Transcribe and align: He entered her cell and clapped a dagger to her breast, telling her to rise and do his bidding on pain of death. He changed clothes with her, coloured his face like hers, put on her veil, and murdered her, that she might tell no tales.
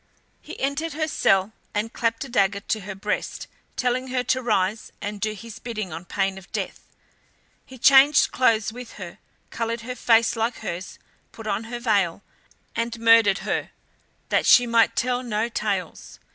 He 0.41 0.59
entered 0.59 0.93
her 0.93 1.07
cell 1.07 1.51
and 1.75 1.93
clapped 1.93 2.25
a 2.25 2.27
dagger 2.27 2.61
to 2.61 2.79
her 2.79 2.95
breast, 2.95 3.45
telling 3.75 4.07
her 4.07 4.23
to 4.23 4.41
rise 4.41 4.91
and 4.99 5.21
do 5.21 5.33
his 5.35 5.59
bidding 5.59 5.93
on 5.93 6.05
pain 6.05 6.39
of 6.39 6.51
death. 6.51 6.87
He 7.67 7.77
changed 7.77 8.31
clothes 8.31 8.73
with 8.73 8.93
her, 8.93 9.19
coloured 9.51 9.81
his 9.81 10.01
face 10.01 10.35
like 10.35 10.61
hers, 10.65 10.97
put 11.31 11.45
on 11.45 11.65
her 11.65 11.79
veil, 11.79 12.23
and 12.75 12.99
murdered 12.99 13.45
her, 13.45 13.69
that 14.29 14.47
she 14.47 14.65
might 14.65 14.95
tell 14.95 15.21
no 15.21 15.49
tales. 15.49 16.17